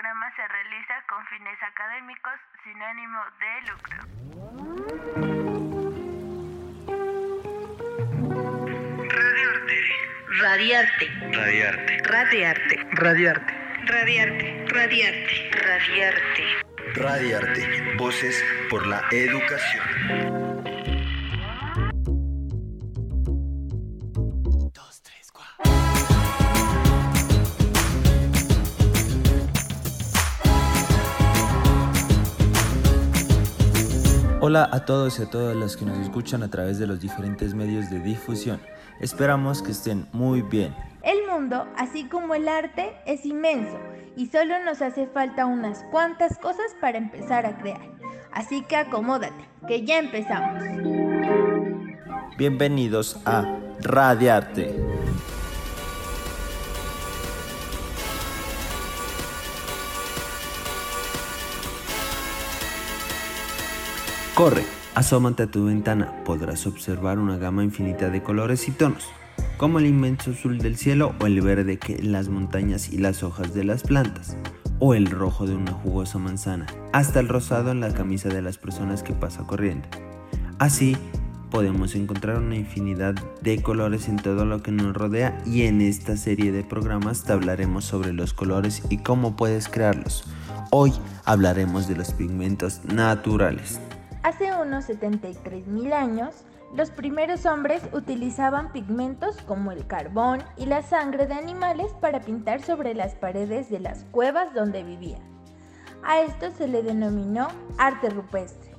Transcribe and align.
programa 0.00 0.32
se 0.34 0.48
realiza 0.48 0.94
con 1.08 1.26
fines 1.26 1.62
académicos 1.62 2.32
sin 2.64 2.82
ánimo 2.82 3.20
de 3.38 3.60
lucro. 3.68 3.98
Radiarte. 10.40 11.06
Radiarte. 11.32 11.98
Radiarte. 12.04 12.76
Radiarte. 12.92 13.54
Radiarte. 13.84 14.64
Radiarte. 14.68 15.50
Radiarte. 15.52 16.44
Radiarte. 16.94 17.62
Voces 17.98 18.42
por 18.70 18.86
la 18.86 19.02
educación. 19.10 20.69
Hola 34.42 34.70
a 34.72 34.86
todos 34.86 35.18
y 35.18 35.22
a 35.24 35.26
todas 35.26 35.54
los 35.54 35.76
que 35.76 35.84
nos 35.84 35.98
escuchan 35.98 36.42
a 36.42 36.48
través 36.48 36.78
de 36.78 36.86
los 36.86 36.98
diferentes 36.98 37.52
medios 37.52 37.90
de 37.90 38.00
difusión. 38.00 38.58
Esperamos 38.98 39.60
que 39.60 39.72
estén 39.72 40.08
muy 40.12 40.40
bien. 40.40 40.74
El 41.02 41.26
mundo, 41.30 41.66
así 41.76 42.04
como 42.04 42.34
el 42.34 42.48
arte, 42.48 42.96
es 43.04 43.26
inmenso 43.26 43.78
y 44.16 44.28
solo 44.28 44.64
nos 44.64 44.80
hace 44.80 45.06
falta 45.08 45.44
unas 45.44 45.84
cuantas 45.90 46.38
cosas 46.38 46.74
para 46.80 46.96
empezar 46.96 47.44
a 47.44 47.58
crear. 47.58 47.82
Así 48.32 48.62
que 48.62 48.76
acomódate, 48.76 49.46
que 49.68 49.84
ya 49.84 49.98
empezamos. 49.98 50.62
Bienvenidos 52.38 53.20
a 53.26 53.58
Radiarte. 53.82 54.99
Corre, 64.40 64.64
asómate 64.94 65.42
a 65.42 65.50
tu 65.50 65.66
ventana, 65.66 66.24
podrás 66.24 66.66
observar 66.66 67.18
una 67.18 67.36
gama 67.36 67.62
infinita 67.62 68.08
de 68.08 68.22
colores 68.22 68.68
y 68.68 68.70
tonos, 68.70 69.06
como 69.58 69.78
el 69.78 69.84
inmenso 69.84 70.30
azul 70.30 70.56
del 70.56 70.78
cielo 70.78 71.14
o 71.20 71.26
el 71.26 71.42
verde 71.42 71.78
que 71.78 72.02
las 72.02 72.30
montañas 72.30 72.90
y 72.90 72.96
las 72.96 73.22
hojas 73.22 73.52
de 73.52 73.64
las 73.64 73.82
plantas, 73.82 74.38
o 74.78 74.94
el 74.94 75.10
rojo 75.10 75.46
de 75.46 75.54
una 75.54 75.72
jugosa 75.72 76.16
manzana, 76.16 76.64
hasta 76.94 77.20
el 77.20 77.28
rosado 77.28 77.70
en 77.70 77.80
la 77.80 77.92
camisa 77.92 78.30
de 78.30 78.40
las 78.40 78.56
personas 78.56 79.02
que 79.02 79.12
pasa 79.12 79.46
corriendo. 79.46 79.86
Así, 80.58 80.96
podemos 81.50 81.94
encontrar 81.94 82.38
una 82.38 82.56
infinidad 82.56 83.16
de 83.42 83.60
colores 83.60 84.08
en 84.08 84.16
todo 84.16 84.46
lo 84.46 84.62
que 84.62 84.72
nos 84.72 84.96
rodea 84.96 85.38
y 85.44 85.64
en 85.64 85.82
esta 85.82 86.16
serie 86.16 86.50
de 86.50 86.64
programas 86.64 87.24
te 87.24 87.34
hablaremos 87.34 87.84
sobre 87.84 88.14
los 88.14 88.32
colores 88.32 88.84
y 88.88 89.02
cómo 89.02 89.36
puedes 89.36 89.68
crearlos. 89.68 90.24
Hoy 90.70 90.94
hablaremos 91.26 91.88
de 91.88 91.96
los 91.96 92.14
pigmentos 92.14 92.80
naturales. 92.86 93.78
Hace 94.22 94.52
unos 94.52 94.88
73.000 94.88 95.92
años, 95.94 96.44
los 96.74 96.90
primeros 96.90 97.46
hombres 97.46 97.82
utilizaban 97.92 98.70
pigmentos 98.70 99.38
como 99.46 99.72
el 99.72 99.86
carbón 99.86 100.42
y 100.58 100.66
la 100.66 100.82
sangre 100.82 101.26
de 101.26 101.34
animales 101.34 101.92
para 102.02 102.20
pintar 102.20 102.62
sobre 102.62 102.94
las 102.94 103.14
paredes 103.14 103.70
de 103.70 103.80
las 103.80 104.04
cuevas 104.10 104.52
donde 104.52 104.84
vivían. 104.84 105.22
A 106.02 106.20
esto 106.20 106.50
se 106.50 106.68
le 106.68 106.82
denominó 106.82 107.48
arte 107.78 108.10
rupestre. 108.10 108.70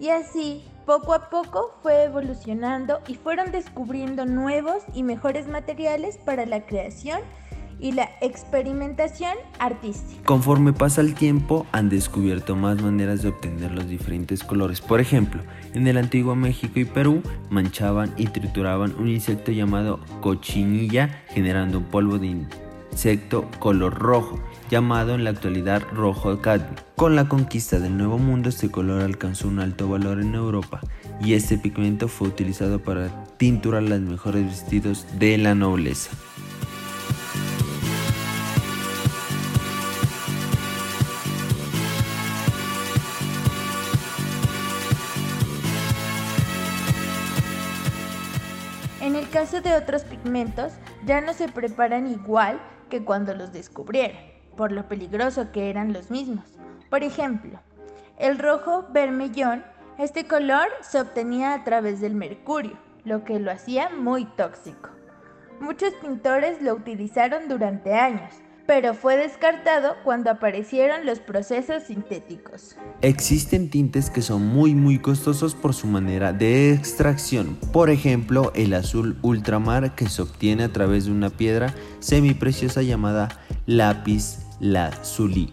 Y 0.00 0.08
así, 0.10 0.68
poco 0.86 1.14
a 1.14 1.30
poco 1.30 1.72
fue 1.82 2.04
evolucionando 2.04 3.00
y 3.06 3.14
fueron 3.14 3.52
descubriendo 3.52 4.26
nuevos 4.26 4.82
y 4.92 5.04
mejores 5.04 5.46
materiales 5.46 6.18
para 6.18 6.46
la 6.46 6.66
creación 6.66 7.20
y 7.80 7.92
la 7.92 8.10
experimentación 8.20 9.32
artística. 9.58 10.22
Conforme 10.24 10.72
pasa 10.72 11.00
el 11.00 11.14
tiempo, 11.14 11.66
han 11.72 11.88
descubierto 11.88 12.56
más 12.56 12.80
maneras 12.82 13.22
de 13.22 13.28
obtener 13.28 13.72
los 13.72 13.88
diferentes 13.88 14.44
colores. 14.44 14.80
Por 14.80 15.00
ejemplo, 15.00 15.42
en 15.74 15.86
el 15.86 15.96
antiguo 15.96 16.34
México 16.34 16.78
y 16.78 16.84
Perú 16.84 17.22
manchaban 17.48 18.12
y 18.16 18.26
trituraban 18.26 18.94
un 18.98 19.08
insecto 19.08 19.52
llamado 19.52 20.00
cochinilla, 20.20 21.24
generando 21.28 21.78
un 21.78 21.84
polvo 21.84 22.18
de 22.18 22.46
insecto 22.92 23.48
color 23.58 23.94
rojo, 23.94 24.38
llamado 24.70 25.14
en 25.14 25.24
la 25.24 25.30
actualidad 25.30 25.82
rojo 25.92 26.40
cadmio. 26.40 26.76
Con 26.96 27.16
la 27.16 27.28
conquista 27.28 27.78
del 27.78 27.96
Nuevo 27.96 28.18
Mundo, 28.18 28.48
este 28.48 28.70
color 28.70 29.02
alcanzó 29.02 29.48
un 29.48 29.58
alto 29.58 29.88
valor 29.88 30.20
en 30.20 30.34
Europa 30.34 30.80
y 31.22 31.34
este 31.34 31.58
pigmento 31.58 32.08
fue 32.08 32.28
utilizado 32.28 32.78
para 32.78 33.24
tinturar 33.36 33.82
los 33.82 34.00
mejores 34.00 34.44
vestidos 34.44 35.06
de 35.18 35.38
la 35.38 35.54
nobleza. 35.54 36.10
Caso 49.30 49.60
de 49.60 49.74
otros 49.74 50.04
pigmentos, 50.04 50.72
ya 51.04 51.20
no 51.20 51.32
se 51.32 51.48
preparan 51.48 52.06
igual 52.06 52.60
que 52.88 53.04
cuando 53.04 53.34
los 53.34 53.52
descubrieron, 53.52 54.20
por 54.56 54.72
lo 54.72 54.88
peligroso 54.88 55.52
que 55.52 55.70
eran 55.70 55.92
los 55.92 56.10
mismos. 56.10 56.44
Por 56.90 57.04
ejemplo, 57.04 57.60
el 58.18 58.38
rojo 58.38 58.86
vermellón, 58.90 59.64
este 59.98 60.26
color 60.26 60.66
se 60.80 61.00
obtenía 61.00 61.54
a 61.54 61.64
través 61.64 62.00
del 62.00 62.14
mercurio, 62.14 62.76
lo 63.04 63.24
que 63.24 63.38
lo 63.38 63.50
hacía 63.50 63.88
muy 63.90 64.24
tóxico. 64.24 64.90
Muchos 65.60 65.94
pintores 65.94 66.60
lo 66.60 66.74
utilizaron 66.74 67.48
durante 67.48 67.94
años, 67.94 68.34
pero 68.70 68.94
fue 68.94 69.16
descartado 69.16 69.96
cuando 70.04 70.30
aparecieron 70.30 71.04
los 71.04 71.18
procesos 71.18 71.82
sintéticos. 71.88 72.76
Existen 73.00 73.68
tintes 73.68 74.10
que 74.10 74.22
son 74.22 74.46
muy 74.46 74.76
muy 74.76 75.00
costosos 75.00 75.56
por 75.56 75.74
su 75.74 75.88
manera 75.88 76.32
de 76.32 76.72
extracción, 76.72 77.58
por 77.72 77.90
ejemplo 77.90 78.52
el 78.54 78.72
azul 78.74 79.18
ultramar 79.22 79.96
que 79.96 80.08
se 80.08 80.22
obtiene 80.22 80.62
a 80.62 80.72
través 80.72 81.06
de 81.06 81.10
una 81.10 81.30
piedra 81.30 81.74
semipreciosa 81.98 82.82
llamada 82.82 83.40
lápiz 83.66 84.38
lazuli. 84.60 85.50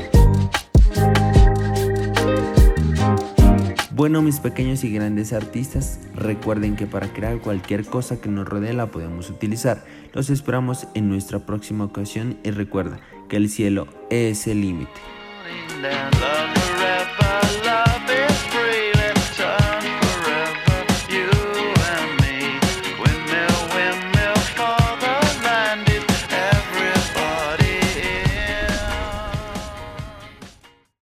Bueno, 3.99 4.23
mis 4.23 4.39
pequeños 4.39 4.85
y 4.85 4.93
grandes 4.93 5.33
artistas, 5.33 5.99
recuerden 6.15 6.77
que 6.77 6.87
para 6.87 7.12
crear 7.12 7.41
cualquier 7.41 7.85
cosa 7.85 8.21
que 8.21 8.29
nos 8.29 8.47
rodee 8.47 8.73
la 8.73 8.93
podemos 8.93 9.29
utilizar. 9.29 9.85
Los 10.12 10.31
esperamos 10.31 10.87
en 10.95 11.09
nuestra 11.09 11.41
próxima 11.41 11.87
ocasión 11.87 12.39
y 12.45 12.53
recuerda 12.53 13.00
que 13.29 13.39
el 13.39 13.49
cielo 13.49 13.89
es 14.09 14.47
el 14.47 14.61
límite. 14.61 14.93